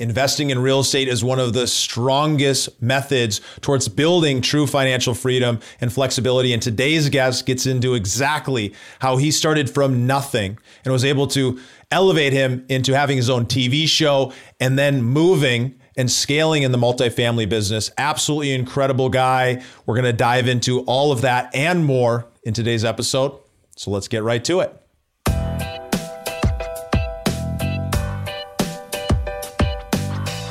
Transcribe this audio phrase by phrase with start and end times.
[0.00, 5.58] Investing in real estate is one of the strongest methods towards building true financial freedom
[5.80, 6.52] and flexibility.
[6.52, 11.58] And today's guest gets into exactly how he started from nothing and was able to
[11.90, 16.78] elevate him into having his own TV show and then moving and scaling in the
[16.78, 17.90] multifamily business.
[17.98, 19.64] Absolutely incredible guy.
[19.84, 23.36] We're going to dive into all of that and more in today's episode.
[23.74, 24.87] So let's get right to it.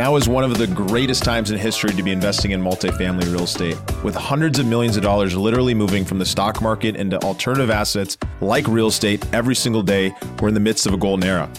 [0.00, 3.42] Now is one of the greatest times in history to be investing in multifamily real
[3.42, 7.68] estate, with hundreds of millions of dollars literally moving from the stock market into alternative
[7.68, 10.14] assets like real estate every single day.
[10.40, 11.50] We're in the midst of a golden era.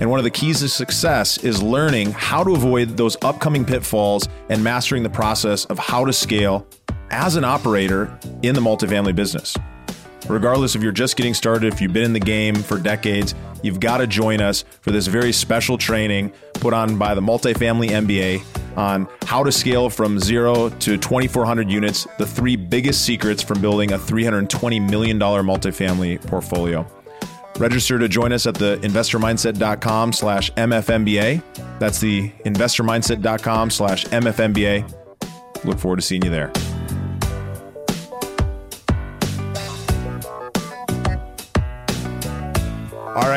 [0.00, 4.26] And one of the keys to success is learning how to avoid those upcoming pitfalls
[4.48, 6.66] and mastering the process of how to scale
[7.10, 9.54] as an operator in the multifamily business.
[10.26, 13.80] Regardless if you're just getting started, if you've been in the game for decades, you've
[13.80, 18.76] got to join us for this very special training put on by the Multifamily MBA
[18.76, 23.92] on how to scale from zero to 2,400 units, the three biggest secrets from building
[23.92, 26.86] a $320 million multifamily portfolio.
[27.58, 31.42] Register to join us at the investormindset.com slash MFMBA.
[31.78, 35.64] That's the investormindset.com slash MFMBA.
[35.64, 36.50] Look forward to seeing you there.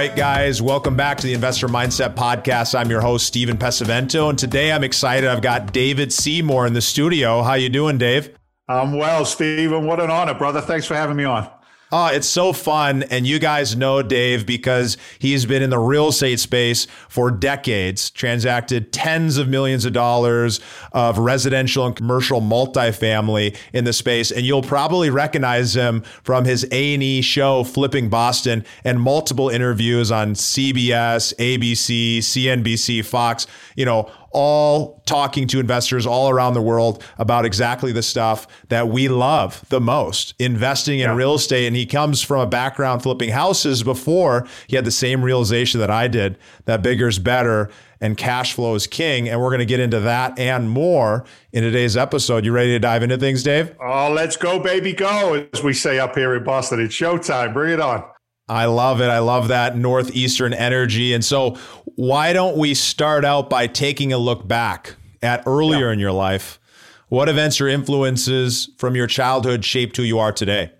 [0.04, 2.78] Right, guys, welcome back to the Investor Mindset Podcast.
[2.78, 5.30] I'm your host, Steven Pesavento, and today I'm excited.
[5.30, 7.42] I've got David Seymour in the studio.
[7.42, 8.36] How you doing, Dave?
[8.68, 9.86] I'm well, Stephen.
[9.88, 10.60] What an honor, brother.
[10.60, 11.50] Thanks for having me on.
[11.96, 13.04] Oh, it's so fun.
[13.04, 18.10] And you guys know Dave because he's been in the real estate space for decades,
[18.10, 20.60] transacted tens of millions of dollars
[20.92, 24.32] of residential and commercial multifamily in the space.
[24.32, 30.34] And you'll probably recognize him from his A&E show, Flipping Boston, and multiple interviews on
[30.34, 37.46] CBS, ABC, CNBC, Fox, you know, all talking to investors all around the world about
[37.46, 41.16] exactly the stuff that we love the most investing in yeah.
[41.16, 41.68] real estate.
[41.68, 45.92] And he comes from a background flipping houses before he had the same realization that
[45.92, 47.70] I did that bigger is better
[48.02, 49.30] and cash flow is king.
[49.30, 51.24] And we're going to get into that and more
[51.54, 52.44] in today's episode.
[52.44, 53.76] You ready to dive into things, Dave?
[53.82, 56.82] Oh, let's go, baby, go, as we say up here in Boston.
[56.82, 57.54] It's showtime.
[57.54, 58.04] Bring it on.
[58.50, 59.10] I love it.
[59.10, 61.14] I love that Northeastern energy.
[61.14, 61.58] And so,
[61.96, 65.94] why don't we start out by taking a look back at earlier yeah.
[65.94, 66.60] in your life?
[67.08, 70.72] What events or influences from your childhood shaped who you are today?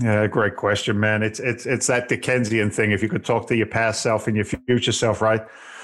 [0.00, 1.22] Yeah, great question, man.
[1.22, 2.90] It's it's it's that Dickensian thing.
[2.90, 5.40] If you could talk to your past self and your future self, right?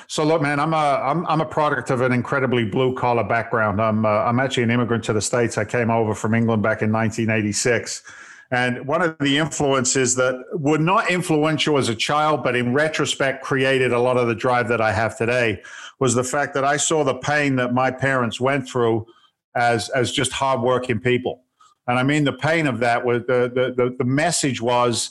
[0.09, 3.81] So look, man, I'm a I'm I'm a product of an incredibly blue collar background.
[3.81, 5.57] I'm uh, I'm actually an immigrant to the states.
[5.57, 8.03] I came over from England back in 1986
[8.51, 13.45] and one of the influences that were not influential as a child, but in retrospect
[13.45, 15.63] created a lot of the drive that I have today
[16.01, 19.07] was the fact that I saw the pain that my parents went through
[19.55, 21.45] as, as just hardworking people.
[21.87, 25.11] And I mean, the pain of that was the, the, the, the message was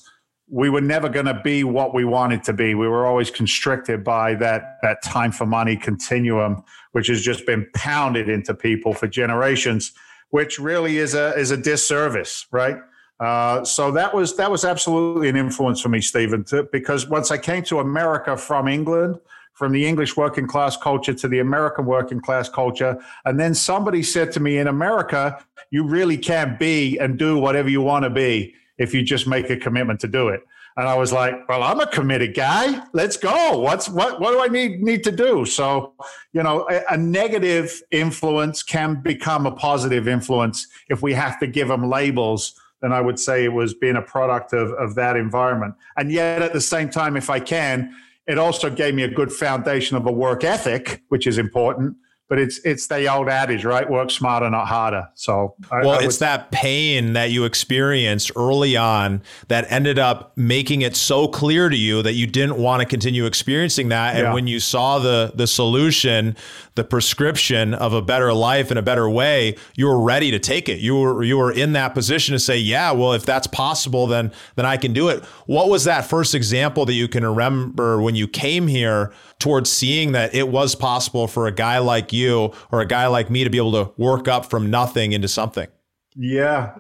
[0.50, 2.76] we were never going to be what we wanted to be.
[2.76, 7.68] We were always constricted by that, that time for money continuum, which has just been
[7.74, 9.94] pounded into people for generations,
[10.32, 12.78] which really is a, is a disservice, right?
[13.20, 17.32] Uh, so that was that was absolutely an influence for me, Stephen, to, because once
[17.32, 19.20] I came to America from England,
[19.54, 24.04] from the English working class culture to the American working class culture, and then somebody
[24.04, 28.10] said to me, in America, you really can be and do whatever you want to
[28.10, 30.42] be if you just make a commitment to do it.
[30.78, 32.82] And I was like, well, I'm a committed guy.
[32.94, 33.60] Let's go.
[33.60, 35.44] What's what what do I need need to do?
[35.46, 35.94] So,
[36.32, 41.48] you know, a, a, negative influence can become a positive influence if we have to
[41.48, 45.16] give them labels then I would say it was being a product of, of that
[45.16, 45.76] environment.
[45.98, 47.94] And yet, at the same time, if I can,
[48.28, 51.98] it also gave me a good foundation of a work ethic, which is important
[52.30, 53.90] but it's it's the old adage, right?
[53.90, 55.10] Work smarter, not harder.
[55.16, 59.98] So, I, well, I would, it's that pain that you experienced early on that ended
[59.98, 64.16] up making it so clear to you that you didn't want to continue experiencing that.
[64.16, 64.34] And yeah.
[64.34, 66.38] when you saw the the solution,
[66.76, 70.70] the prescription of a better life in a better way, you were ready to take
[70.70, 70.80] it.
[70.80, 74.32] You were you were in that position to say, yeah, well, if that's possible, then
[74.56, 75.26] then I can do it.
[75.48, 79.12] What was that first example that you can remember when you came here?
[79.40, 83.30] towards seeing that it was possible for a guy like you or a guy like
[83.30, 85.68] me to be able to work up from nothing into something?
[86.16, 86.76] Yeah,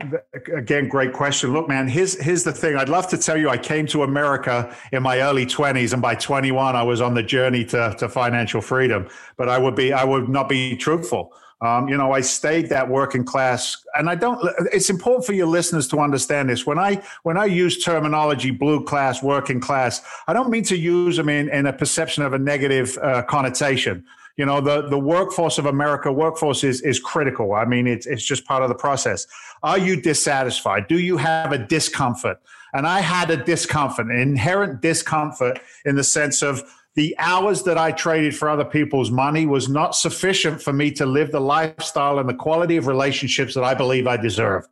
[0.53, 1.53] again, great question.
[1.53, 2.75] Look, man, here's here's the thing.
[2.75, 6.15] I'd love to tell you I came to America in my early 20s, and by
[6.15, 9.07] 21, I was on the journey to, to financial freedom.
[9.37, 11.31] But I would be I would not be truthful.
[11.61, 14.39] Um, you know, I stayed that working class, and I don't.
[14.73, 16.65] It's important for your listeners to understand this.
[16.65, 21.17] When I when I use terminology, blue class, working class, I don't mean to use
[21.17, 24.05] them in, in a perception of a negative uh, connotation
[24.39, 27.53] you know the the workforce of america workforce is is critical.
[27.53, 29.27] I mean it's it's just part of the process.
[29.63, 30.87] Are you dissatisfied?
[30.87, 32.39] Do you have a discomfort?
[32.73, 36.63] And i had a discomfort an inherent discomfort in the sense of
[36.95, 41.05] the hours that i traded for other people's money was not sufficient for me to
[41.05, 44.69] live the lifestyle and the quality of relationships that i believe i deserved.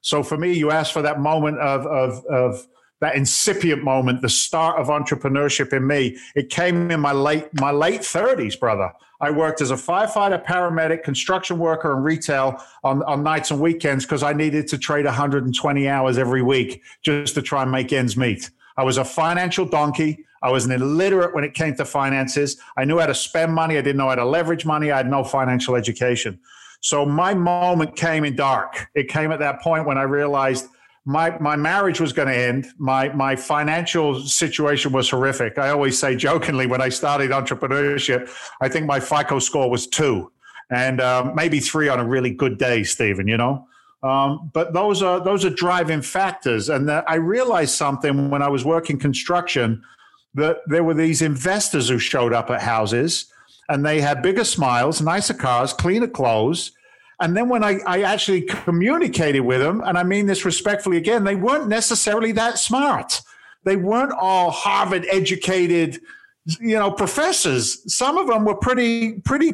[0.00, 2.66] So for me you asked for that moment of of of
[3.02, 7.72] that incipient moment, the start of entrepreneurship in me, it came in my late my
[7.72, 8.92] late 30s, brother.
[9.20, 14.04] I worked as a firefighter, paramedic, construction worker, and retail on, on nights and weekends
[14.04, 18.16] because I needed to trade 120 hours every week just to try and make ends
[18.16, 18.50] meet.
[18.76, 20.24] I was a financial donkey.
[20.40, 22.60] I was an illiterate when it came to finances.
[22.76, 23.78] I knew how to spend money.
[23.78, 24.92] I didn't know how to leverage money.
[24.92, 26.38] I had no financial education.
[26.80, 28.88] So my moment came in dark.
[28.94, 30.68] It came at that point when I realized–
[31.04, 32.66] my my marriage was going to end.
[32.78, 35.58] My my financial situation was horrific.
[35.58, 40.30] I always say jokingly when I started entrepreneurship, I think my FICO score was two,
[40.70, 43.26] and um, maybe three on a really good day, Stephen.
[43.26, 43.66] You know,
[44.04, 46.68] um, but those are those are driving factors.
[46.68, 49.82] And I realized something when I was working construction
[50.34, 53.26] that there were these investors who showed up at houses,
[53.68, 56.72] and they had bigger smiles, nicer cars, cleaner clothes
[57.22, 61.22] and then when I, I actually communicated with them, and I mean this respectfully again,
[61.22, 63.22] they weren't necessarily that smart.
[63.62, 66.00] They weren't all Harvard educated,
[66.60, 67.94] you know, professors.
[67.94, 69.52] Some of them were pretty, pretty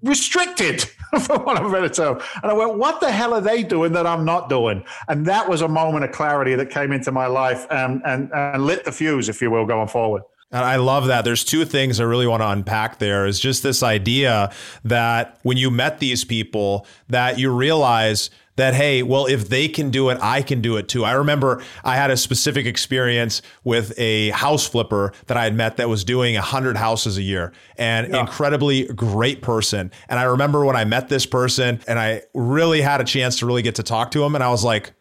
[0.00, 0.82] restricted,
[1.22, 2.20] for want of a better term.
[2.40, 4.84] And I went, what the hell are they doing that I'm not doing?
[5.08, 8.64] And that was a moment of clarity that came into my life and, and, and
[8.64, 10.22] lit the fuse, if you will, going forward.
[10.50, 11.24] And I love that.
[11.24, 14.50] There's two things I really want to unpack there is just this idea
[14.84, 19.90] that when you met these people that you realize that hey, well if they can
[19.90, 21.04] do it, I can do it too.
[21.04, 25.76] I remember I had a specific experience with a house flipper that I had met
[25.76, 28.20] that was doing 100 houses a year and yeah.
[28.20, 29.92] incredibly great person.
[30.08, 33.46] And I remember when I met this person and I really had a chance to
[33.46, 34.92] really get to talk to him and I was like,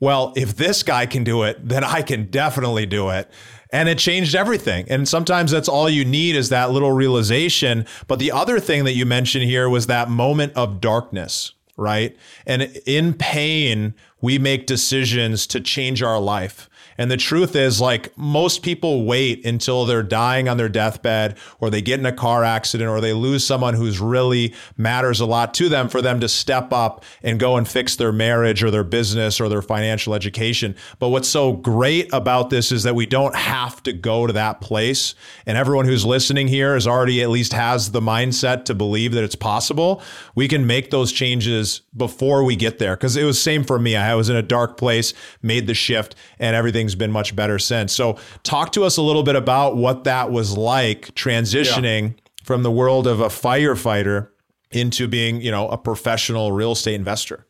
[0.00, 3.30] well, if this guy can do it, then I can definitely do it
[3.74, 4.86] and it changed everything.
[4.88, 7.86] And sometimes that's all you need is that little realization.
[8.06, 12.16] But the other thing that you mentioned here was that moment of darkness, right?
[12.46, 16.70] And in pain, we make decisions to change our life.
[16.98, 21.70] And the truth is, like, most people wait until they're dying on their deathbed or
[21.70, 25.54] they get in a car accident or they lose someone who's really matters a lot
[25.54, 28.84] to them for them to step up and go and fix their marriage or their
[28.84, 30.76] business or their financial education.
[30.98, 34.60] But what's so great about this is that we don't have to go to that
[34.60, 35.14] place.
[35.46, 39.24] And everyone who's listening here is already at least has the mindset to believe that
[39.24, 40.02] it's possible.
[40.34, 42.96] We can make those changes before we get there.
[42.96, 43.96] Cause it was same for me.
[43.96, 47.58] I was in a dark place, made the shift and everything everything's been much better
[47.58, 47.92] since.
[47.92, 52.44] So, talk to us a little bit about what that was like transitioning yeah.
[52.44, 54.28] from the world of a firefighter
[54.70, 57.46] into being, you know, a professional real estate investor.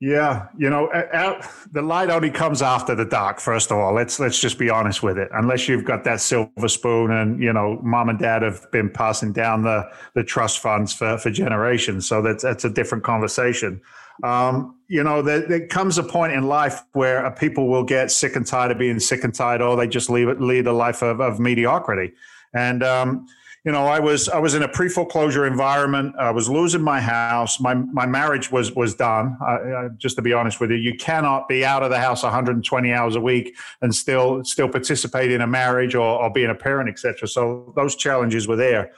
[0.00, 3.40] Yeah, you know, out, the light only comes after the dark.
[3.40, 5.28] First of all, let's let's just be honest with it.
[5.32, 9.32] Unless you've got that silver spoon, and you know, mom and dad have been passing
[9.32, 13.80] down the the trust funds for for generations, so that's that's a different conversation.
[14.22, 18.36] Um, you know, there, there, comes a point in life where people will get sick
[18.36, 21.02] and tired of being sick and tired, or they just leave it, lead a life
[21.02, 22.12] of, of mediocrity.
[22.54, 23.26] And um,
[23.64, 26.14] you know, I was I was in a pre foreclosure environment.
[26.18, 27.58] I was losing my house.
[27.58, 29.38] My my marriage was was done.
[29.40, 32.92] I, just to be honest with you, you cannot be out of the house 120
[32.92, 36.90] hours a week and still still participate in a marriage or, or being a parent,
[36.90, 37.26] etc.
[37.26, 38.92] So those challenges were there.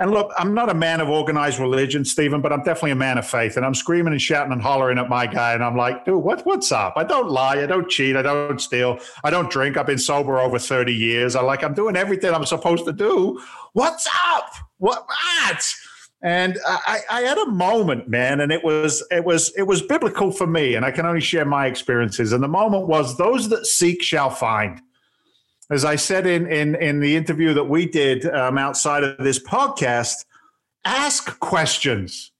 [0.00, 3.18] And look, I'm not a man of organized religion, Stephen, but I'm definitely a man
[3.18, 3.58] of faith.
[3.58, 5.52] And I'm screaming and shouting and hollering at my guy.
[5.52, 6.94] And I'm like, dude, what, what's up?
[6.96, 7.62] I don't lie.
[7.62, 8.16] I don't cheat.
[8.16, 8.98] I don't steal.
[9.22, 9.76] I don't drink.
[9.76, 11.36] I've been sober over 30 years.
[11.36, 13.42] I'm like, I'm doing everything I'm supposed to do.
[13.74, 14.50] What's up?
[14.78, 15.06] What?
[15.06, 15.70] what?
[16.22, 20.30] And I, I had a moment, man, and it was it was it was biblical
[20.30, 22.34] for me, and I can only share my experiences.
[22.34, 24.82] And the moment was, "Those that seek shall find."
[25.70, 29.38] As I said in in in the interview that we did um, outside of this
[29.38, 30.24] podcast,
[30.84, 32.32] ask questions.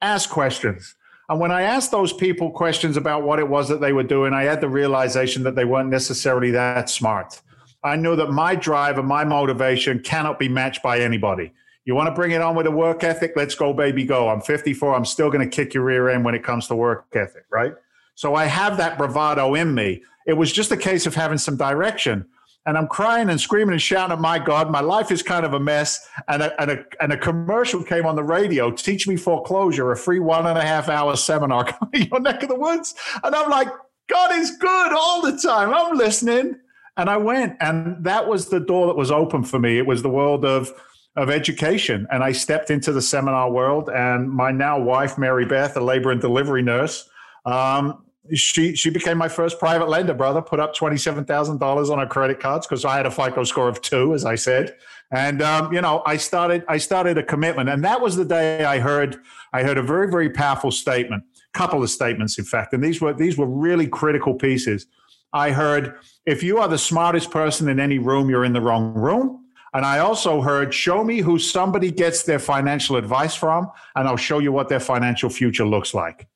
[0.00, 0.94] Ask questions.
[1.28, 4.32] And when I asked those people questions about what it was that they were doing,
[4.32, 7.42] I had the realization that they weren't necessarily that smart.
[7.84, 11.52] I knew that my drive and my motivation cannot be matched by anybody.
[11.84, 13.32] You want to bring it on with a work ethic?
[13.36, 14.28] Let's go, baby, go.
[14.28, 14.94] I'm 54.
[14.94, 17.74] I'm still going to kick your rear end when it comes to work ethic, right?
[18.14, 20.02] So I have that bravado in me.
[20.26, 22.26] It was just a case of having some direction.
[22.66, 25.54] And I'm crying and screaming and shouting at my God, my life is kind of
[25.54, 26.06] a mess.
[26.28, 29.96] And a, and a, and a commercial came on the radio, Teach Me Foreclosure, a
[29.96, 32.94] free one and a half hour seminar coming your neck of the woods.
[33.22, 33.68] And I'm like,
[34.08, 35.72] God is good all the time.
[35.72, 36.56] I'm listening.
[36.96, 39.78] And I went, and that was the door that was open for me.
[39.78, 40.72] It was the world of
[41.16, 42.06] of education.
[42.12, 46.12] And I stepped into the seminar world, and my now wife, Mary Beth, a labor
[46.12, 47.08] and delivery nurse,
[47.44, 50.42] um, she she became my first private lender, brother.
[50.42, 53.44] Put up twenty seven thousand dollars on her credit cards because I had a FICO
[53.44, 54.76] score of two, as I said.
[55.10, 58.64] And um, you know, I started I started a commitment, and that was the day
[58.64, 59.16] I heard
[59.52, 63.14] I heard a very very powerful statement, couple of statements, in fact, and these were
[63.14, 64.86] these were really critical pieces.
[65.32, 68.94] I heard, if you are the smartest person in any room, you're in the wrong
[68.94, 69.44] room.
[69.74, 74.16] And I also heard, show me who somebody gets their financial advice from, and I'll
[74.16, 76.26] show you what their financial future looks like.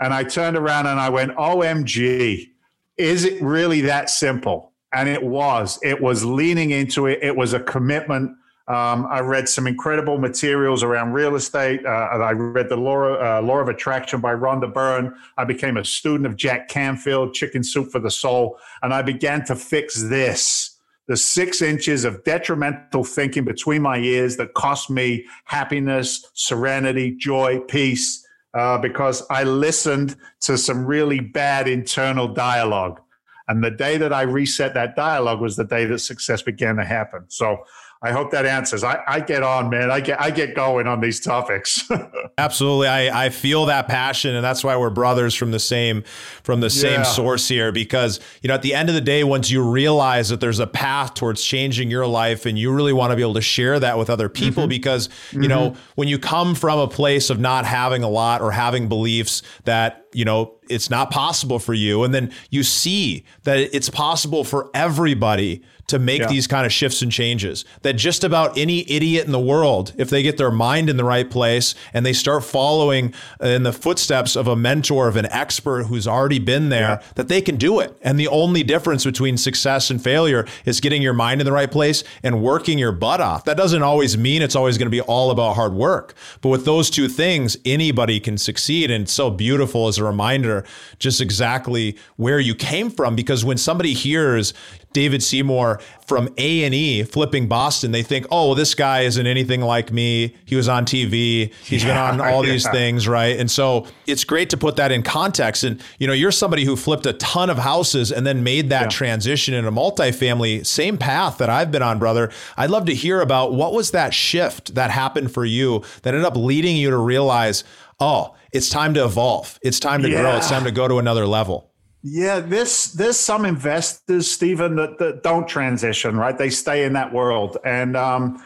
[0.00, 2.50] And I turned around and I went, OMG,
[2.96, 4.72] is it really that simple?
[4.92, 5.78] And it was.
[5.82, 8.32] It was leaning into it, it was a commitment.
[8.68, 11.86] Um, I read some incredible materials around real estate.
[11.86, 15.14] Uh, I read the Law, uh, Law of Attraction by Rhonda Byrne.
[15.38, 19.42] I became a student of Jack Canfield, Chicken Soup for the Soul, and I began
[19.46, 20.78] to fix this
[21.08, 27.58] the six inches of detrimental thinking between my ears that cost me happiness, serenity, joy,
[27.60, 28.26] peace,
[28.58, 33.00] uh, because I listened to some really bad internal dialogue.
[33.46, 36.84] And the day that I reset that dialogue was the day that success began to
[36.84, 37.24] happen.
[37.28, 37.58] So
[38.00, 38.84] I hope that answers.
[38.84, 39.90] I, I get on, man.
[39.90, 41.88] I get I get going on these topics.
[42.38, 42.86] Absolutely.
[42.86, 46.04] I, I feel that passion and that's why we're brothers from the same
[46.44, 49.50] from the same source here because you know at the end of the day once
[49.50, 53.16] you realize that there's a path towards changing your life and you really want to
[53.16, 54.70] be able to share that with other people mm-hmm.
[54.70, 55.48] because you mm-hmm.
[55.48, 59.42] know when you come from a place of not having a lot or having beliefs
[59.64, 64.44] that you know it's not possible for you and then you see that it's possible
[64.44, 66.28] for everybody to make yeah.
[66.28, 67.64] these kind of shifts and changes.
[67.82, 71.04] That just about any idiot in the world, if they get their mind in the
[71.04, 75.84] right place and they start following in the footsteps of a mentor, of an expert
[75.84, 77.02] who's already been there, yeah.
[77.16, 77.96] that they can do it.
[78.02, 81.70] And the only difference between success and failure is getting your mind in the right
[81.70, 83.44] place and working your butt off.
[83.44, 86.14] That doesn't always mean it's always going to be all about hard work.
[86.42, 88.90] But with those two things, anybody can succeed.
[88.90, 90.64] And it's so beautiful as a reminder
[90.98, 93.16] just exactly where you came from.
[93.16, 94.54] Because when somebody hears,
[94.92, 99.26] David Seymour from A and E flipping Boston, they think, oh, well, this guy isn't
[99.26, 100.34] anything like me.
[100.46, 101.52] He was on TV.
[101.62, 102.52] He's yeah, been on all yeah.
[102.52, 103.38] these things, right?
[103.38, 105.62] And so it's great to put that in context.
[105.62, 108.84] And you know, you're somebody who flipped a ton of houses and then made that
[108.84, 108.88] yeah.
[108.88, 112.32] transition in a multifamily, same path that I've been on, brother.
[112.56, 116.24] I'd love to hear about what was that shift that happened for you that ended
[116.24, 117.62] up leading you to realize,
[118.00, 119.58] oh, it's time to evolve.
[119.62, 120.36] It's time to grow.
[120.36, 121.70] It's time to go to another level.
[122.02, 126.36] Yeah, this there's some investors, Stephen, that, that don't transition, right?
[126.38, 128.42] They stay in that world, and um,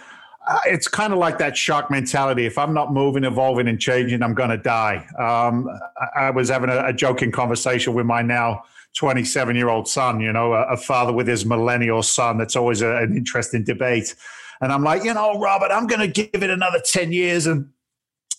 [0.48, 2.46] uh, it's kind of like that shark mentality.
[2.46, 5.06] If I'm not moving, evolving, and changing, I'm going to die.
[5.18, 5.68] Um,
[6.16, 8.64] I, I, was having a, a, joking conversation with my now
[8.96, 10.20] 27 year old son.
[10.20, 12.38] You know, a, a, father with his millennial son.
[12.38, 14.14] That's always a, an interesting debate.
[14.62, 17.68] And I'm like, you know, Robert, I'm going to give it another 10 years, and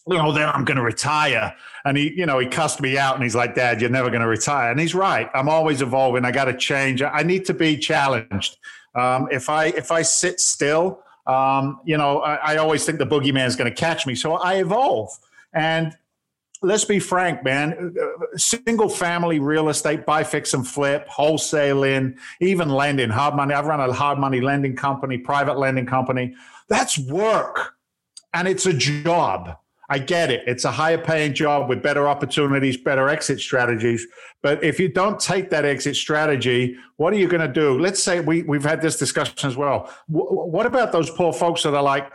[0.07, 1.55] you know, then I'm going to retire.
[1.85, 4.21] And he, you know, he cussed me out and he's like, Dad, you're never going
[4.21, 4.71] to retire.
[4.71, 5.29] And he's right.
[5.33, 6.25] I'm always evolving.
[6.25, 7.01] I got to change.
[7.01, 8.57] I need to be challenged.
[8.95, 13.07] Um, if I if I sit still, um, you know, I, I, always think the
[13.07, 14.13] boogeyman is going to catch me.
[14.13, 15.09] So I evolve.
[15.53, 15.97] And
[16.61, 17.95] let's be frank, man.
[18.35, 23.53] Single family real estate, buy, fix, and flip, wholesaling, even lending, hard money.
[23.53, 26.35] I've run a hard money lending company, private lending company.
[26.67, 27.75] That's work,
[28.33, 29.57] and it's a job.
[29.89, 30.43] I get it.
[30.47, 34.07] It's a higher paying job with better opportunities, better exit strategies.
[34.41, 37.77] But if you don't take that exit strategy, what are you going to do?
[37.77, 39.89] Let's say we, we've had this discussion as well.
[40.11, 42.09] W- what about those poor folks that are like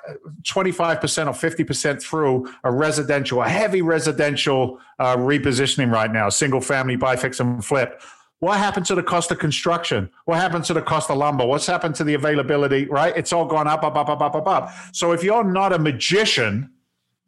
[0.44, 6.96] 25% or 50% through a residential, a heavy residential uh, repositioning right now, single family
[6.96, 8.00] buy, fix, and flip?
[8.40, 10.08] What happened to the cost of construction?
[10.24, 11.44] What happened to the cost of lumber?
[11.44, 13.12] What's happened to the availability, right?
[13.16, 14.70] It's all gone up, up, up, up, up, up, up.
[14.92, 16.70] So if you're not a magician,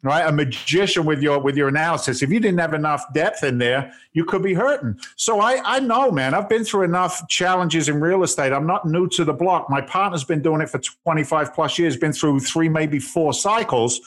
[0.03, 0.27] right?
[0.27, 2.21] A magician with your with your analysis.
[2.21, 4.99] If you didn't have enough depth in there, you could be hurting.
[5.15, 6.33] So I I know, man.
[6.33, 8.51] I've been through enough challenges in real estate.
[8.51, 9.69] I'm not new to the block.
[9.69, 11.97] My partner's been doing it for 25 plus years.
[11.97, 14.01] Been through three, maybe four cycles.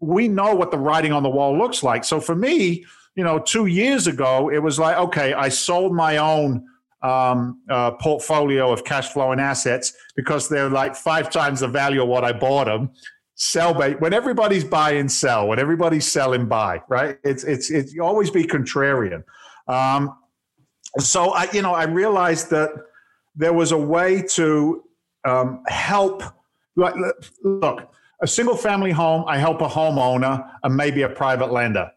[0.00, 2.04] We know what the writing on the wall looks like.
[2.04, 2.84] So for me,
[3.16, 6.64] you know, two years ago, it was like, okay, I sold my own
[7.02, 12.08] um, uh, portfolio of cash flowing assets because they're like five times the value of
[12.08, 12.90] what I bought them
[13.40, 17.16] sell bait when everybody's buy and sell, when everybody's selling buy, right?
[17.24, 19.24] It's it's it's you always be contrarian.
[19.66, 20.14] Um,
[20.98, 22.68] so I, you know, I realized that
[23.34, 24.84] there was a way to
[25.26, 26.22] um, help.
[26.76, 26.94] Like,
[27.42, 31.90] look, a single family home, I help a homeowner and maybe a private lender.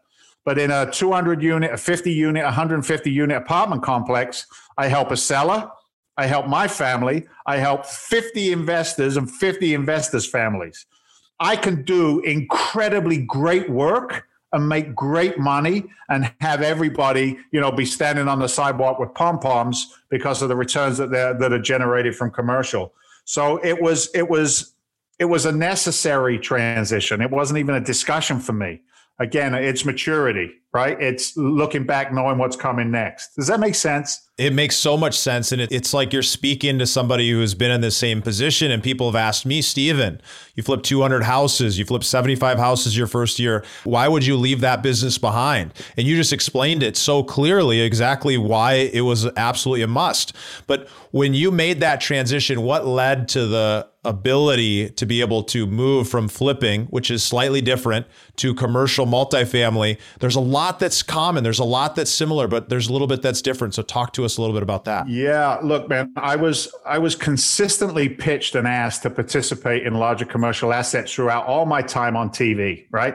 [0.46, 4.46] But in a 200 unit, a 50 unit, 150 unit apartment complex,
[4.78, 5.70] I help a seller,
[6.16, 10.86] I help my family, I help 50 investors and 50 investors' families.
[11.40, 17.72] I can do incredibly great work and make great money and have everybody, you know,
[17.72, 21.60] be standing on the sidewalk with pom poms because of the returns that that are
[21.60, 22.94] generated from commercial.
[23.24, 24.74] So it was it was
[25.18, 27.20] it was a necessary transition.
[27.20, 28.82] It wasn't even a discussion for me
[29.18, 31.00] again, it's maturity, right?
[31.00, 33.36] It's looking back, knowing what's coming next.
[33.36, 34.28] Does that make sense?
[34.36, 35.52] It makes so much sense.
[35.52, 38.72] And it's like you're speaking to somebody who's been in the same position.
[38.72, 40.20] And people have asked me, Steven,
[40.56, 43.64] you flipped 200 houses, you flipped 75 houses your first year.
[43.84, 45.72] Why would you leave that business behind?
[45.96, 50.34] And you just explained it so clearly exactly why it was absolutely a must.
[50.66, 55.66] But when you made that transition, what led to the ability to be able to
[55.66, 59.98] move from flipping, which is slightly different, to commercial multifamily.
[60.20, 63.22] There's a lot that's common, there's a lot that's similar, but there's a little bit
[63.22, 63.74] that's different.
[63.74, 65.08] So talk to us a little bit about that.
[65.08, 70.24] Yeah, look, man, I was I was consistently pitched and asked to participate in larger
[70.24, 73.14] commercial assets throughout all my time on TV, right?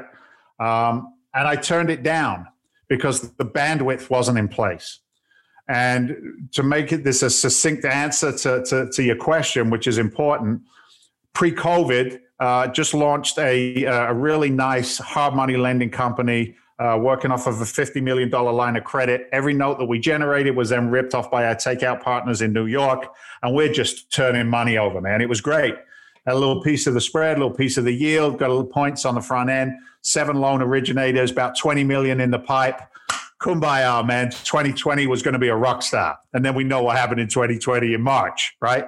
[0.59, 2.47] Um, and I turned it down
[2.87, 4.99] because the bandwidth wasn't in place.
[5.69, 9.99] And to make it this a succinct answer to, to, to your question, which is
[9.99, 10.63] important,
[11.33, 17.45] pre-COVID, uh, just launched a, a really nice hard money lending company uh, working off
[17.45, 19.27] of a $50 million line of credit.
[19.31, 22.67] Every note that we generated was then ripped off by our takeout partners in New
[22.67, 23.13] York.
[23.43, 25.21] And we're just turning money over, man.
[25.21, 25.75] It was great.
[26.25, 28.67] A little piece of the spread, a little piece of the yield, got a little
[28.67, 32.79] points on the front end, seven loan originators, about 20 million in the pipe.
[33.41, 34.29] Kumbaya, man.
[34.31, 36.19] 2020 was going to be a rock star.
[36.33, 38.85] And then we know what happened in 2020 in March, right?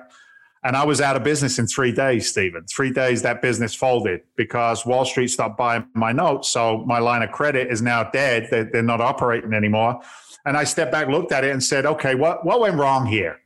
[0.64, 2.66] And I was out of business in three days, Steven.
[2.66, 6.50] Three days that business folded because Wall Street stopped buying my notes.
[6.50, 8.48] So my line of credit is now dead.
[8.52, 10.02] They're, they're not operating anymore.
[10.46, 13.40] And I stepped back, looked at it, and said, okay, what, what went wrong here?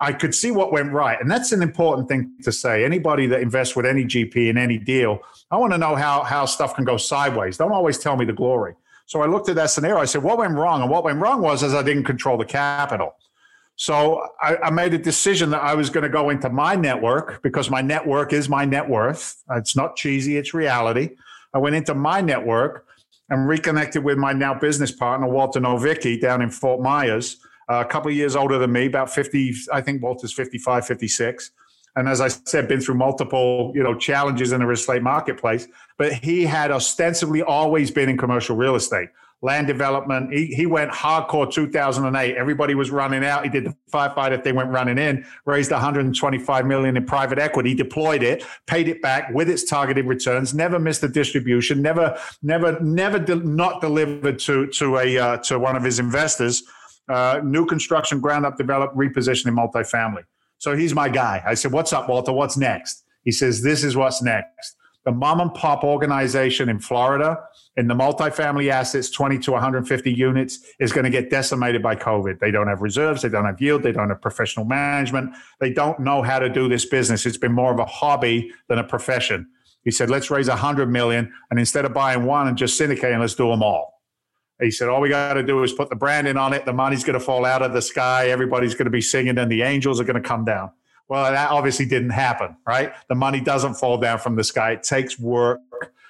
[0.00, 1.20] I could see what went right.
[1.20, 2.84] And that's an important thing to say.
[2.84, 6.44] Anybody that invests with any GP in any deal, I want to know how, how
[6.44, 7.56] stuff can go sideways.
[7.56, 8.74] Don't always tell me the glory.
[9.06, 9.98] So I looked at that scenario.
[9.98, 10.82] I said, what went wrong?
[10.82, 13.14] And what went wrong was as I didn't control the capital.
[13.78, 17.40] So I, I, made a decision that I was going to go into my network
[17.42, 19.40] because my network is my net worth.
[19.52, 21.10] It's not cheesy, it's reality.
[21.54, 22.86] I went into my network
[23.30, 27.36] and reconnected with my now business partner, Walter Novicki, down in Fort Myers,
[27.68, 31.52] uh, a couple of years older than me, about 50, I think Walter's 55, 56.
[31.94, 35.68] And as I said, been through multiple, you know, challenges in the real estate marketplace,
[35.98, 40.32] but he had ostensibly always been in commercial real estate land development.
[40.32, 42.36] He, he went hardcore 2008.
[42.36, 43.44] Everybody was running out.
[43.44, 48.22] He did the firefighter thing, went running in, raised 125 million in private equity, deployed
[48.22, 53.18] it, paid it back with its targeted returns, never missed a distribution, never, never, never
[53.18, 56.64] de- not delivered to, to a, uh, to one of his investors.
[57.08, 60.24] Uh, new construction, ground up developed, repositioning multifamily.
[60.58, 61.42] So he's my guy.
[61.46, 62.32] I said, what's up, Walter?
[62.32, 63.04] What's next?
[63.24, 64.77] He says, this is what's next
[65.08, 67.42] the mom and pop organization in Florida
[67.78, 72.40] in the multifamily assets, 20 to 150 units, is going to get decimated by COVID.
[72.40, 75.98] They don't have reserves, they don't have yield, they don't have professional management, they don't
[75.98, 77.24] know how to do this business.
[77.24, 79.48] It's been more of a hobby than a profession.
[79.82, 83.34] He said, let's raise 100 million, and instead of buying one and just syndicating, let's
[83.34, 84.02] do them all.
[84.60, 86.66] He said, all we got to do is put the branding on it.
[86.66, 88.28] The money's going to fall out of the sky.
[88.28, 90.70] Everybody's going to be singing, and the angels are going to come down.
[91.08, 92.92] Well, that obviously didn't happen, right?
[93.08, 94.72] The money doesn't fall down from the sky.
[94.72, 95.60] It takes work.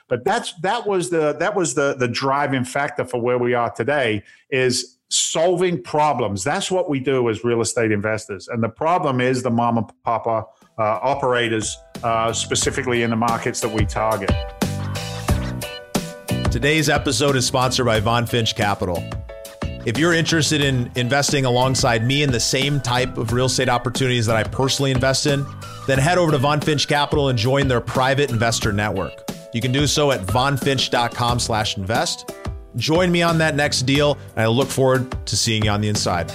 [0.08, 3.70] But that's that was the that was the the driving factor for where we are
[3.70, 6.44] today is solving problems.
[6.44, 8.48] That's what we do as real estate investors.
[8.48, 10.46] And the problem is the mom and papa
[10.78, 14.32] uh, operators, uh, specifically in the markets that we target.
[16.50, 19.02] Today's episode is sponsored by Von Finch Capital.
[19.88, 24.27] If you're interested in investing alongside me in the same type of real estate opportunities
[24.27, 25.46] that I personally invest in,
[25.87, 29.24] then head over to Von Finch Capital and join their private investor network.
[29.55, 32.31] You can do so at vonfinch.com slash invest.
[32.77, 35.88] Join me on that next deal, and I look forward to seeing you on the
[35.88, 36.31] inside.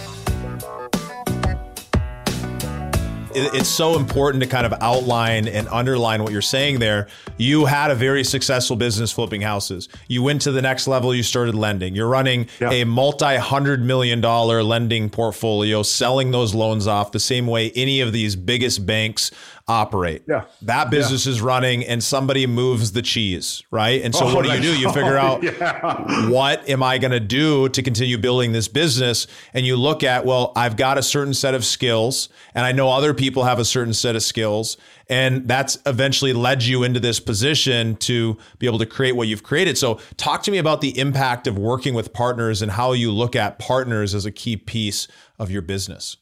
[3.36, 7.08] It's so important to kind of outline and underline what you're saying there.
[7.38, 9.89] You had a very successful business flipping houses.
[10.08, 11.96] You went to the next level, you started lending.
[11.96, 12.72] You're running yeah.
[12.72, 18.02] a multi hundred million dollar lending portfolio, selling those loans off the same way any
[18.02, 19.32] of these biggest banks
[19.67, 20.23] operate.
[20.28, 20.43] Yeah.
[20.63, 21.32] That business yeah.
[21.32, 24.02] is running and somebody moves the cheese, right?
[24.02, 24.78] And so oh, what do you oh, do?
[24.78, 26.30] You figure out yeah.
[26.30, 29.26] what am I going to do to continue building this business?
[29.54, 32.89] And you look at, well, I've got a certain set of skills and I know
[32.89, 34.76] other people have a certain set of skills.
[35.10, 39.43] And that's eventually led you into this position to be able to create what you've
[39.43, 39.78] created.
[39.78, 43.36] So talk to me about the impact of working with partners and how you look
[43.36, 45.08] at partners as a key piece
[45.39, 46.17] of your business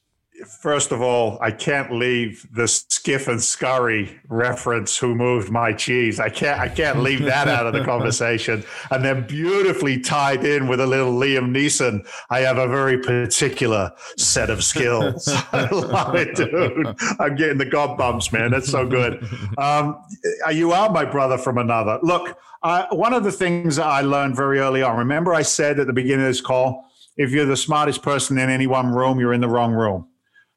[0.45, 4.97] first of all, I can't leave the Sniff and Scurry reference.
[4.97, 6.19] Who moved my cheese?
[6.19, 6.60] I can't.
[6.60, 8.63] I can't leave that out of the conversation.
[8.91, 12.06] And then beautifully tied in with a little Liam Neeson.
[12.30, 15.27] I have a very particular set of skills.
[15.54, 16.95] I love it, dude.
[17.19, 18.51] I'm getting the gob bumps, man.
[18.51, 19.25] That's so good.
[19.58, 20.04] Um,
[20.51, 21.99] you are my brother from another.
[22.04, 24.97] Look, uh, one of the things that I learned very early on.
[24.97, 26.86] Remember, I said at the beginning of this call.
[27.17, 30.08] If you're the smartest person in any one room, you're in the wrong room.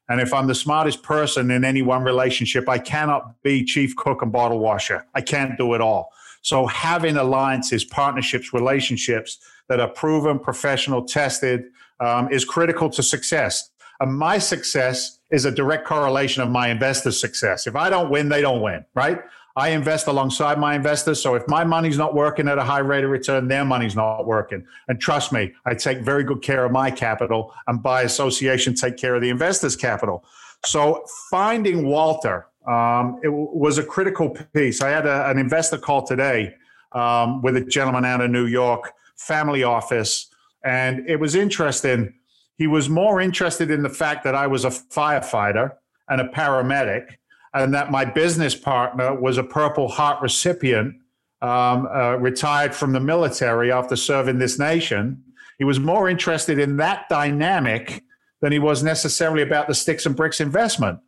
[0.07, 4.21] And if I'm the smartest person in any one relationship, I cannot be chief cook
[4.21, 5.05] and bottle washer.
[5.15, 6.11] I can't do it all.
[6.41, 11.65] So having alliances, partnerships, relationships that are proven, professional, tested
[11.99, 13.71] um, is critical to success.
[13.99, 17.65] And my success is a direct correlation of my investors' success.
[17.65, 19.19] If I don't win, they don't win, right?
[19.55, 21.21] I invest alongside my investors.
[21.21, 24.25] So if my money's not working at a high rate of return, their money's not
[24.25, 24.65] working.
[24.87, 28.97] And trust me, I take very good care of my capital and by association, take
[28.97, 30.25] care of the investors' capital.
[30.65, 34.81] So finding Walter um, it was a critical piece.
[34.81, 36.55] I had a, an investor call today
[36.93, 40.27] um, with a gentleman out of New York, family office,
[40.63, 42.13] and it was interesting.
[42.57, 45.73] He was more interested in the fact that I was a firefighter
[46.09, 47.17] and a paramedic
[47.55, 50.95] and that my business partner was a Purple Heart recipient,
[51.41, 55.23] um, uh, retired from the military after serving this nation.
[55.57, 58.03] He was more interested in that dynamic
[58.41, 60.99] than he was necessarily about the sticks and bricks investment.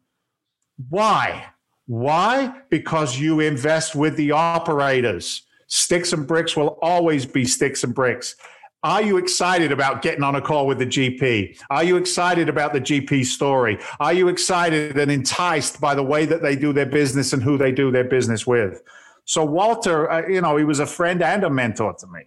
[0.90, 1.48] Why?
[1.86, 2.54] Why?
[2.70, 5.44] Because you invest with the operators.
[5.68, 8.36] Sticks and bricks will always be sticks and bricks.
[8.84, 11.60] Are you excited about getting on a call with the GP?
[11.72, 13.80] Are you excited about the GP story?
[14.00, 17.58] Are you excited and enticed by the way that they do their business and who
[17.58, 18.84] they do their business with?
[19.26, 22.22] So, Walter, uh, you know, he was a friend and a mentor to me.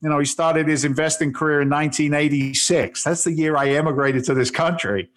[0.00, 3.02] You know, he started his investing career in 1986.
[3.02, 5.10] That's the year I emigrated to this country,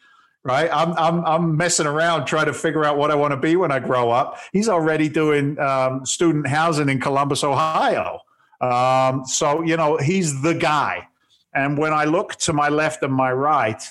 [0.43, 0.69] right?
[0.73, 3.71] I'm, I'm, I'm messing around trying to figure out what I want to be when
[3.71, 4.39] I grow up.
[4.51, 8.21] He's already doing um, student housing in Columbus, Ohio.
[8.61, 11.07] Um, so, you know, he's the guy.
[11.53, 13.81] And when I look to my left and my right,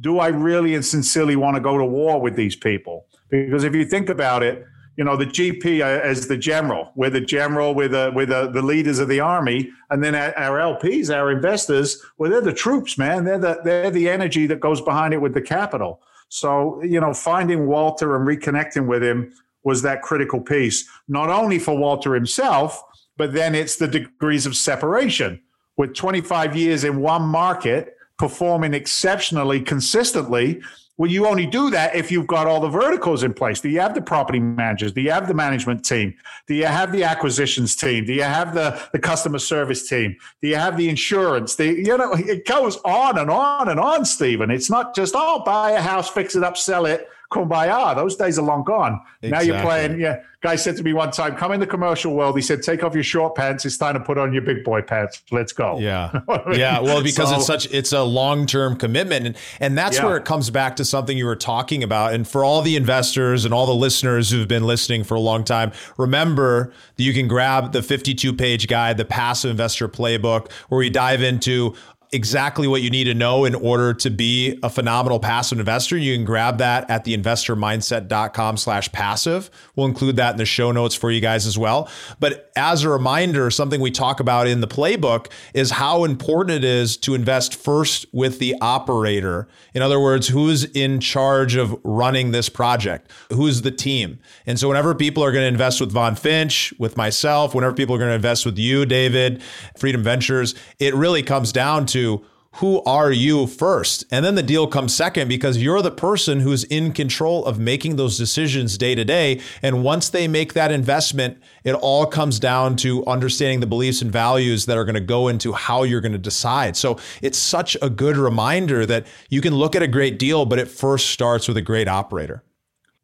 [0.00, 3.06] do I really and sincerely want to go to war with these people?
[3.30, 4.64] Because if you think about it,
[4.96, 8.62] you know, the GP as the general, we're the general, we're the, we're the, the
[8.62, 9.70] leaders of the army.
[9.90, 13.24] And then our LPs, our investors, well, they're the troops, man.
[13.24, 16.00] They're the, they're the energy that goes behind it with the capital.
[16.28, 19.32] So, you know, finding Walter and reconnecting with him
[19.62, 22.82] was that critical piece, not only for Walter himself,
[23.18, 25.42] but then it's the degrees of separation.
[25.76, 30.62] With 25 years in one market, performing exceptionally consistently,
[30.96, 33.60] well, you only do that if you've got all the verticals in place.
[33.60, 34.90] Do you have the property managers?
[34.90, 36.14] Do you have the management team?
[36.48, 38.04] Do you have the acquisitions team?
[38.04, 40.16] Do you have the, the customer service team?
[40.42, 41.54] Do you have the insurance?
[41.54, 44.50] The, you know, it goes on and on and on, Stephen.
[44.50, 47.94] It's not just, oh, buy a house, fix it up, sell it, kumbaya.
[47.94, 49.00] Those days are long gone.
[49.22, 49.30] Exactly.
[49.30, 50.00] Now you're playing.
[50.00, 52.82] Yeah, guy said to me one time, "Come in the commercial world." He said, "Take
[52.82, 53.64] off your short pants.
[53.64, 55.22] It's time to put on your big boy pants.
[55.30, 56.20] Let's go." Yeah,
[56.52, 56.80] yeah.
[56.80, 60.06] Well, because so, it's such it's a long term commitment, and and that's yeah.
[60.06, 62.14] where it comes back to something you were talking about.
[62.14, 65.44] And for all the investors and all the listeners who've been listening for a long
[65.44, 70.78] time, remember that you can grab the 52 page guide, the Passive Investor Playbook, where
[70.78, 71.74] we dive into
[72.12, 75.96] exactly what you need to know in order to be a phenomenal passive investor.
[75.96, 79.50] You can grab that at theinvestormindset.com slash passive.
[79.76, 81.88] We'll include that in the show notes for you guys as well.
[82.18, 86.64] But as a reminder, something we talk about in the playbook is how important it
[86.64, 89.46] is to invest first with the operator.
[89.74, 93.10] In other words, who's in charge of running this project?
[93.32, 94.18] Who's the team?
[94.46, 97.94] And so whenever people are going to invest with Von Finch, with myself, whenever people
[97.94, 99.42] are going to invest with you, David,
[99.76, 102.24] Freedom Ventures, it really comes down to to
[102.58, 104.04] who are you first?
[104.10, 107.96] And then the deal comes second because you're the person who's in control of making
[107.96, 109.40] those decisions day to day.
[109.62, 114.10] And once they make that investment, it all comes down to understanding the beliefs and
[114.10, 116.76] values that are going to go into how you're going to decide.
[116.76, 120.58] So it's such a good reminder that you can look at a great deal, but
[120.58, 122.42] it first starts with a great operator.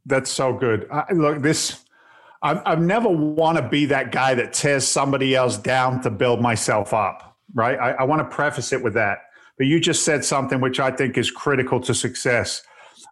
[0.06, 0.88] That's so good.
[0.90, 1.84] I, look, this.
[2.42, 6.40] I, I never want to be that guy that tears somebody else down to build
[6.42, 7.78] myself up right?
[7.78, 9.18] I, I want to preface it with that.
[9.58, 12.62] But you just said something which I think is critical to success.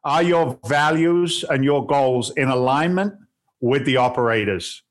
[0.04, 3.14] Are your values and your goals in alignment
[3.60, 4.82] with the operators?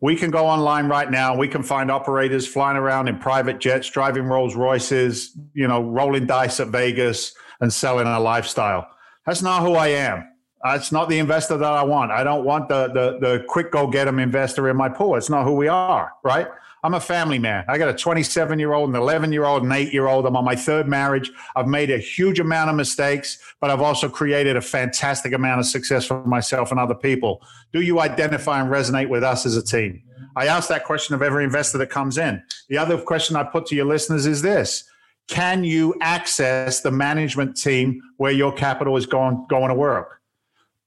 [0.00, 1.36] We can go online right now.
[1.36, 6.26] We can find operators flying around in private jets, driving Rolls Royces, you know, rolling
[6.26, 8.86] dice at Vegas and selling a lifestyle.
[9.24, 10.28] That's not who I am.
[10.64, 12.10] It's not the investor that I want.
[12.10, 15.16] I don't want the the the quick go get 'em investor in my pool.
[15.16, 16.48] It's not who we are, right?
[16.86, 17.64] I'm a family man.
[17.66, 20.24] I got a 27 year old, an 11 year old, an eight year old.
[20.24, 21.32] I'm on my third marriage.
[21.56, 25.66] I've made a huge amount of mistakes, but I've also created a fantastic amount of
[25.66, 27.42] success for myself and other people.
[27.72, 30.00] Do you identify and resonate with us as a team?
[30.36, 32.40] I ask that question of every investor that comes in.
[32.68, 34.84] The other question I put to your listeners is this
[35.26, 40.20] Can you access the management team where your capital is going, going to work?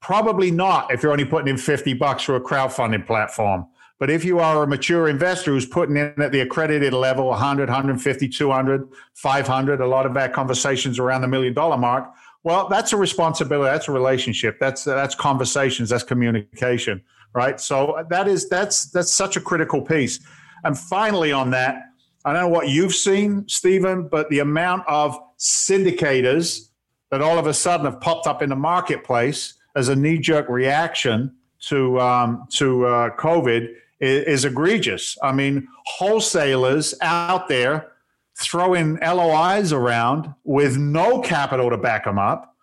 [0.00, 3.66] Probably not if you're only putting in 50 bucks for a crowdfunding platform.
[4.00, 7.68] But if you are a mature investor who's putting in at the accredited level 100,
[7.68, 12.10] 150, 200, 500, a lot of our conversations around the million dollar mark,
[12.42, 13.70] well, that's a responsibility.
[13.70, 14.58] That's a relationship.
[14.58, 15.90] That's that's conversations.
[15.90, 17.02] That's communication,
[17.34, 17.60] right?
[17.60, 20.18] So that is that's that's such a critical piece.
[20.64, 21.82] And finally, on that,
[22.24, 26.70] I don't know what you've seen, Stephen, but the amount of syndicators
[27.10, 30.48] that all of a sudden have popped up in the marketplace as a knee jerk
[30.48, 31.34] reaction
[31.68, 35.16] to um, to uh, COVID is, is egregious.
[35.22, 37.92] I mean, wholesalers out there
[38.38, 42.56] throwing LOIs around with no capital to back them up,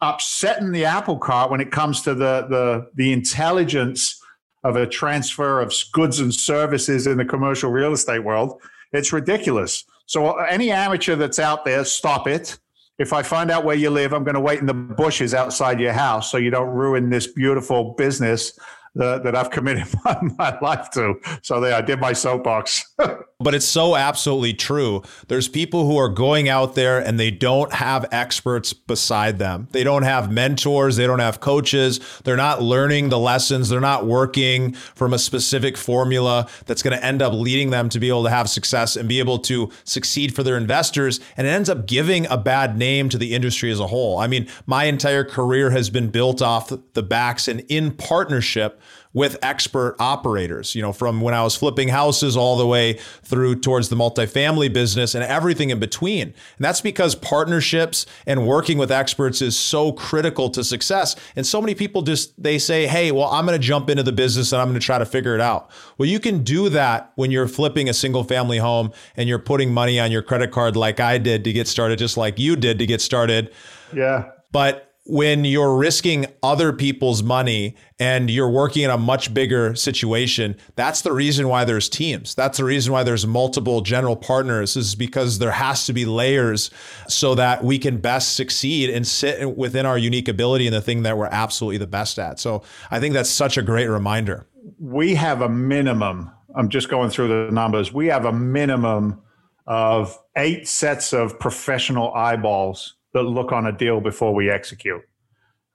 [0.00, 4.20] upsetting the apple cart when it comes to the the the intelligence
[4.64, 8.60] of a transfer of goods and services in the commercial real estate world.
[8.92, 9.84] It's ridiculous.
[10.06, 12.58] So any amateur that's out there, stop it.
[12.98, 15.78] If I find out where you live, I'm going to wait in the bushes outside
[15.78, 18.58] your house so you don't ruin this beautiful business
[18.96, 21.20] that, that I've committed my, my life to.
[21.42, 22.84] So there, I did my soapbox.
[22.96, 25.02] but it's so absolutely true.
[25.28, 29.68] There's people who are going out there and they don't have experts beside them.
[29.72, 30.96] They don't have mentors.
[30.96, 32.00] They don't have coaches.
[32.24, 33.68] They're not learning the lessons.
[33.68, 38.00] They're not working from a specific formula that's going to end up leading them to
[38.00, 41.20] be able to have success and be able to succeed for their investors.
[41.36, 44.18] And it ends up giving a bad name to the industry as a whole.
[44.18, 48.80] I mean, my entire career has been built off the backs and in partnership
[49.16, 53.58] with expert operators, you know, from when I was flipping houses all the way through
[53.60, 56.22] towards the multifamily business and everything in between.
[56.22, 61.16] And that's because partnerships and working with experts is so critical to success.
[61.34, 64.12] And so many people just they say, "Hey, well, I'm going to jump into the
[64.12, 67.12] business and I'm going to try to figure it out." Well, you can do that
[67.14, 70.76] when you're flipping a single family home and you're putting money on your credit card
[70.76, 73.50] like I did to get started just like you did to get started.
[73.94, 74.32] Yeah.
[74.52, 80.56] But when you're risking other people's money and you're working in a much bigger situation,
[80.74, 82.34] that's the reason why there's teams.
[82.34, 86.70] That's the reason why there's multiple general partners is because there has to be layers
[87.06, 91.04] so that we can best succeed and sit within our unique ability and the thing
[91.04, 92.40] that we're absolutely the best at.
[92.40, 94.48] So I think that's such a great reminder.
[94.80, 96.32] We have a minimum.
[96.56, 97.92] I'm just going through the numbers.
[97.92, 99.22] We have a minimum
[99.68, 105.02] of eight sets of professional eyeballs that look on a deal before we execute.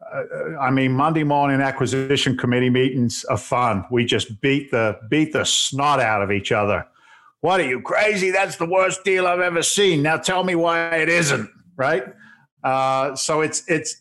[0.02, 3.86] Uh, I mean, Monday morning acquisition committee meetings are fun.
[3.92, 6.86] We just beat the beat the snot out of each other.
[7.42, 8.30] What are you crazy?
[8.30, 10.04] That's the worst deal I've ever seen.
[10.04, 11.50] Now tell me why it isn't.
[11.76, 12.04] Right.
[12.64, 13.96] Uh, so it's it's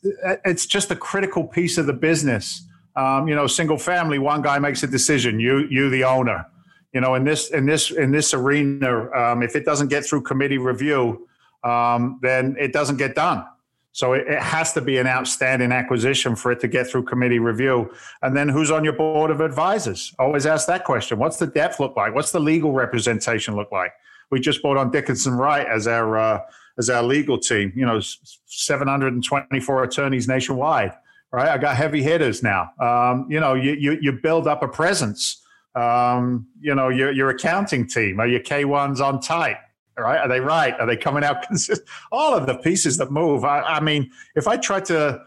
[0.45, 2.67] it's just a critical piece of the business.
[2.97, 4.19] Um, you know, single family.
[4.19, 5.41] One guy makes a decision.
[5.41, 6.45] You you the owner.
[6.93, 10.23] You know, in this in this in this arena, um, if it doesn't get through
[10.23, 11.27] committee review,
[11.65, 13.45] um, then it doesn't get done.
[13.93, 17.41] So it, it, has to be an outstanding acquisition for it to get through committee
[17.41, 17.93] review.
[18.23, 20.15] And then who's on your board of advisors?
[20.19, 21.19] Always ask that question.
[21.19, 22.15] What's the depth look like?
[22.15, 23.93] What's the legal representation look like?
[24.31, 26.41] We just brought on Dickinson Wright as our uh,
[26.79, 27.73] as our legal team.
[27.75, 30.93] You know, 724 attorneys nationwide.
[31.33, 32.71] Right, I got heavy hitters now.
[32.81, 35.43] Um, you know, you, you you build up a presence.
[35.75, 39.57] Um, you know, your your accounting team are your K ones on tight
[39.99, 40.19] right?
[40.19, 40.79] Are they right?
[40.79, 41.89] Are they coming out consistent?
[42.13, 43.45] All of the pieces that move.
[43.45, 45.23] I, I, mean, if I tried to,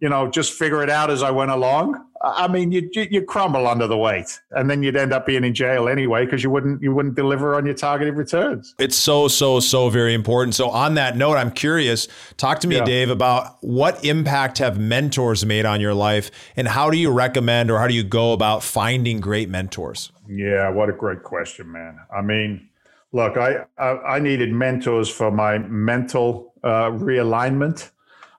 [0.00, 3.68] you know, just figure it out as I went along, I mean, you you crumble
[3.68, 6.82] under the weight, and then you'd end up being in jail anyway because you wouldn't
[6.82, 8.74] you wouldn't deliver on your targeted returns.
[8.78, 10.56] It's so so so very important.
[10.56, 12.08] So on that note, I'm curious.
[12.36, 12.84] Talk to me, yeah.
[12.84, 17.70] Dave, about what impact have mentors made on your life, and how do you recommend
[17.70, 20.10] or how do you go about finding great mentors?
[20.26, 22.00] Yeah, what a great question, man.
[22.12, 22.67] I mean
[23.12, 27.90] look, I, I, I needed mentors for my mental uh, realignment.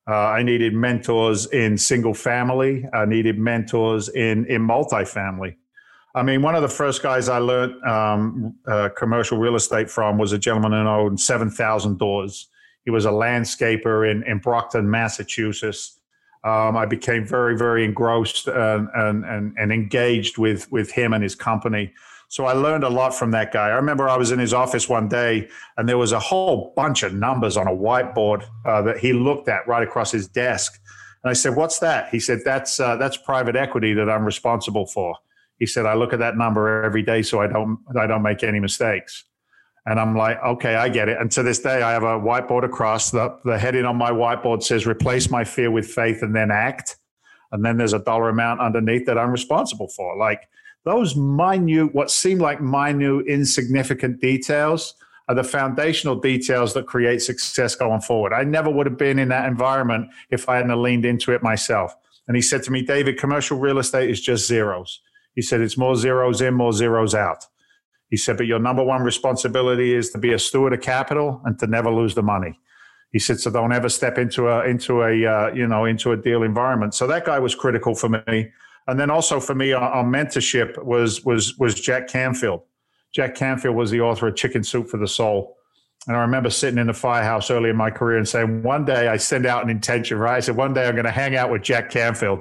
[0.07, 2.85] Uh, I needed mentors in single family.
[2.93, 5.55] I needed mentors in in multifamily.
[6.15, 10.17] I mean, one of the first guys I learned um, uh, commercial real estate from
[10.17, 12.47] was a gentleman who owned seven thousand doors.
[12.85, 15.99] He was a landscaper in in Brockton, Massachusetts.
[16.43, 21.21] um, I became very, very engrossed and, and, and, and engaged with, with him and
[21.21, 21.93] his company.
[22.29, 23.69] So I learned a lot from that guy.
[23.69, 27.01] I remember I was in his office one day and there was a whole bunch
[27.01, 30.79] of numbers on a whiteboard uh, that he looked at right across his desk.
[31.23, 34.85] And I said, "What's that?" He said, "That's uh, that's private equity that I'm responsible
[34.85, 35.15] for."
[35.57, 38.43] He said, "I look at that number every day so I don't I don't make
[38.43, 39.25] any mistakes."
[39.85, 41.17] And I'm like, okay, I get it.
[41.19, 43.09] And to this day, I have a whiteboard across.
[43.09, 46.97] The, the heading on my whiteboard says, replace my fear with faith and then act.
[47.51, 50.15] And then there's a dollar amount underneath that I'm responsible for.
[50.15, 50.47] Like
[50.85, 54.93] those minute, what seem like minute, insignificant details
[55.27, 58.33] are the foundational details that create success going forward.
[58.33, 61.95] I never would have been in that environment if I hadn't leaned into it myself.
[62.27, 65.01] And he said to me, David, commercial real estate is just zeros.
[65.35, 67.45] He said, it's more zeros in, more zeros out.
[68.09, 71.59] He said, but your number one responsibility is to be a steward of capital and
[71.59, 72.59] to never lose the money.
[73.11, 76.17] He said, so don't ever step into a into a uh, you know into a
[76.17, 76.93] deal environment.
[76.93, 78.51] So that guy was critical for me.
[78.89, 82.61] And then also for me, our, our mentorship was was was Jack Canfield.
[83.13, 85.57] Jack Canfield was the author of Chicken Soup for the Soul.
[86.07, 89.09] And I remember sitting in the firehouse early in my career and saying, one day
[89.09, 90.37] I send out an intention, right?
[90.37, 92.39] I said, one day I'm going to hang out with Jack Canfield.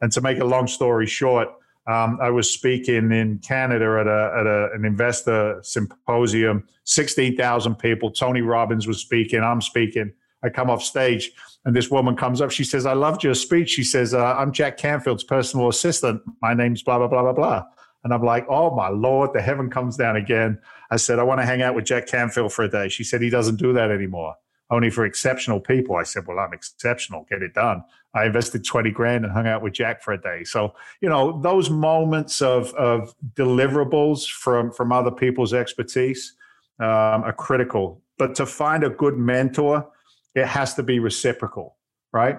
[0.00, 1.48] And to make a long story short,
[1.86, 8.10] um, I was speaking in Canada at, a, at a, an investor symposium, 16,000 people.
[8.10, 9.40] Tony Robbins was speaking.
[9.40, 10.12] I'm speaking.
[10.42, 11.32] I come off stage
[11.64, 12.50] and this woman comes up.
[12.50, 13.70] She says, I loved your speech.
[13.70, 16.22] She says, uh, I'm Jack Canfield's personal assistant.
[16.42, 17.64] My name's blah, blah, blah, blah, blah.
[18.04, 20.58] And I'm like, oh my Lord, the heaven comes down again.
[20.90, 22.88] I said, I want to hang out with Jack Canfield for a day.
[22.88, 24.36] She said, he doesn't do that anymore
[24.70, 25.96] only for exceptional people.
[25.96, 27.26] I said, well, I'm exceptional.
[27.28, 27.84] Get it done.
[28.14, 30.42] I invested 20 grand and hung out with Jack for a day.
[30.44, 36.34] So, you know, those moments of, of deliverables from, from other people's expertise
[36.80, 38.02] um, are critical.
[38.18, 39.88] But to find a good mentor,
[40.36, 41.76] it has to be reciprocal,
[42.12, 42.38] right?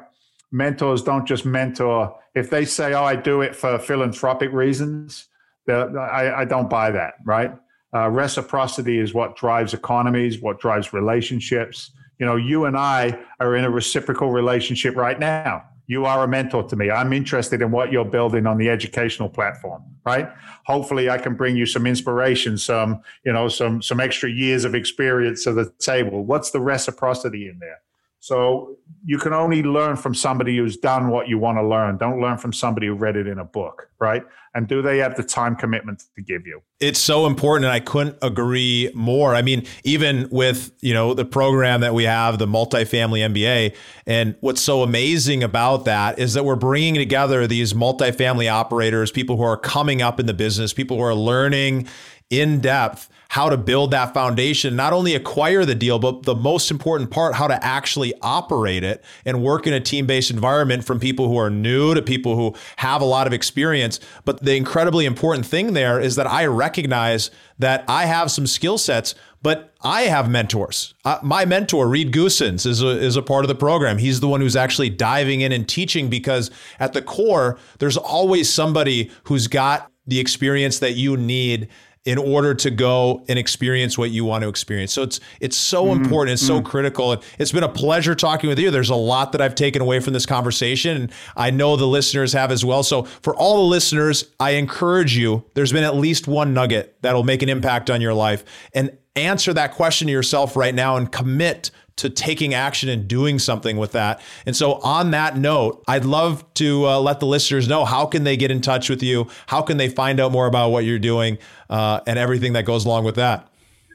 [0.51, 2.17] Mentors don't just mentor.
[2.33, 5.27] If they say, oh, I do it for philanthropic reasons,
[5.67, 7.51] I, I don't buy that, right?
[7.93, 13.55] Uh, reciprocity is what drives economies, what drives relationships you know, you and I are
[13.55, 15.63] in a reciprocal relationship right now.
[15.85, 16.91] You are a mentor to me.
[16.91, 20.29] I'm interested in what you're building on the educational platform, right?
[20.65, 24.75] Hopefully I can bring you some inspiration, some, you know, some some extra years of
[24.75, 26.25] experience to the table.
[26.25, 27.79] What's the reciprocity in there?
[28.19, 31.97] So you can only learn from somebody who's done what you want to learn.
[31.97, 34.23] Don't learn from somebody who read it in a book, right?
[34.53, 36.61] And do they have the time commitment to give you?
[36.79, 39.35] It's so important and I couldn't agree more.
[39.35, 43.75] I mean, even with, you know, the program that we have, the multifamily MBA,
[44.07, 49.37] and what's so amazing about that is that we're bringing together these multifamily operators, people
[49.37, 51.87] who are coming up in the business, people who are learning
[52.29, 56.71] in depth how to build that foundation, not only acquire the deal, but the most
[56.71, 60.99] important part, how to actually operate it and work in a team based environment from
[60.99, 63.99] people who are new to people who have a lot of experience.
[64.25, 68.77] But the incredibly important thing there is that I recognize that I have some skill
[68.77, 70.93] sets, but I have mentors.
[71.03, 73.97] Uh, my mentor, Reed Goossens, is a, is a part of the program.
[73.97, 78.51] He's the one who's actually diving in and teaching because at the core, there's always
[78.51, 81.67] somebody who's got the experience that you need
[82.07, 84.93] in order to go and experience what you want to experience.
[84.93, 86.05] So it's it's so mm-hmm.
[86.05, 86.65] important, it's so mm-hmm.
[86.65, 87.11] critical.
[87.11, 88.71] And it's been a pleasure talking with you.
[88.71, 92.31] There's a lot that I've taken away from this conversation and I know the listeners
[92.31, 92.81] have as well.
[92.81, 97.25] So for all the listeners, I encourage you, there's been at least one nugget that'll
[97.25, 101.11] make an impact on your life and answer that question to yourself right now and
[101.11, 104.21] commit to taking action and doing something with that.
[104.45, 108.23] And so, on that note, I'd love to uh, let the listeners know how can
[108.23, 110.99] they get in touch with you, how can they find out more about what you're
[110.99, 111.37] doing,
[111.69, 113.49] uh, and everything that goes along with that.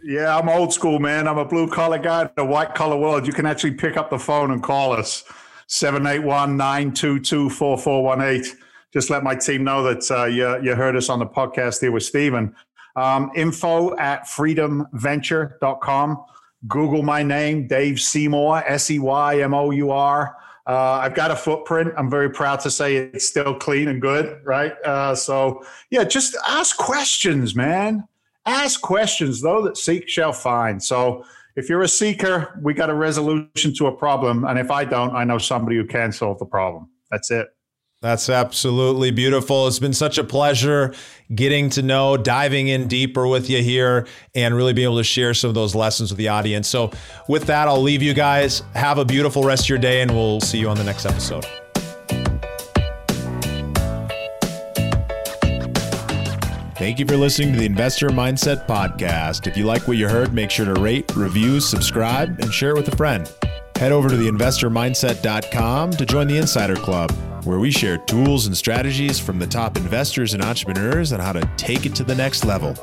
[0.05, 1.29] Yeah, I'm old school, man.
[1.29, 3.25] I'm a blue collar guy in a white collar world.
[3.27, 5.23] You can actually pick up the phone and call us
[5.69, 8.59] 781 922 4418.
[8.93, 11.93] Just let my team know that uh, you, you heard us on the podcast here
[11.93, 12.55] with Steven.
[12.97, 16.25] Um, info at freedomventure.com.
[16.69, 20.37] Google my name, Dave Seymour, S E Y M O U R.
[20.67, 21.93] Uh, I've got a footprint.
[21.97, 24.73] I'm very proud to say it's still clean and good, right?
[24.85, 28.07] Uh, so, yeah, just ask questions, man.
[28.47, 29.41] Ask questions.
[29.43, 30.83] Though that seek shall find.
[30.83, 31.25] So,
[31.57, 34.45] if you're a seeker, we got a resolution to a problem.
[34.45, 36.89] And if I don't, I know somebody who can solve the problem.
[37.11, 37.49] That's it.
[38.03, 39.69] That's absolutely beautiful.
[39.69, 40.93] It's been such a pleasure
[41.33, 45.35] getting to know, diving in deeper with you here, and really being able to share
[45.35, 46.67] some of those lessons with the audience.
[46.67, 46.91] So,
[47.29, 48.65] with that, I'll leave you guys.
[48.75, 51.47] Have a beautiful rest of your day, and we'll see you on the next episode.
[56.75, 59.47] Thank you for listening to the Investor Mindset Podcast.
[59.47, 62.77] If you like what you heard, make sure to rate, review, subscribe, and share it
[62.77, 63.33] with a friend.
[63.77, 67.13] Head over to theinvestormindset.com to join the Insider Club,
[67.45, 71.49] where we share tools and strategies from the top investors and entrepreneurs on how to
[71.57, 72.75] take it to the next level.